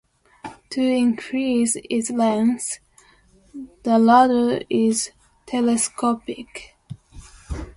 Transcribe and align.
To 0.71 0.81
increase 0.81 1.77
its 1.87 2.09
length, 2.09 2.79
the 3.83 3.99
ladder 3.99 4.65
is 4.67 5.11
telescopic. 5.45 6.75